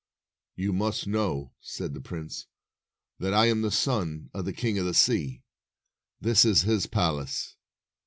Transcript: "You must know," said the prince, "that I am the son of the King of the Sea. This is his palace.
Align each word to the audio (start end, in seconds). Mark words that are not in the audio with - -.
"You 0.55 0.73
must 0.73 1.05
know," 1.05 1.53
said 1.61 1.93
the 1.93 2.01
prince, 2.01 2.47
"that 3.19 3.35
I 3.35 3.45
am 3.49 3.61
the 3.61 3.69
son 3.69 4.31
of 4.33 4.45
the 4.45 4.51
King 4.51 4.79
of 4.79 4.85
the 4.87 4.95
Sea. 4.95 5.43
This 6.19 6.43
is 6.43 6.63
his 6.63 6.87
palace. 6.87 7.55